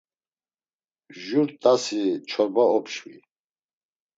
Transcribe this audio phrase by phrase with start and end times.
[1.23, 3.15] Jur t̆asi çorba opşvi.